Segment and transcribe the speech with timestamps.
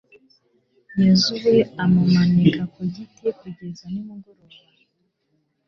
[1.03, 1.53] yozuwe
[1.83, 4.61] amumanika ku giti kugeza nimugoroba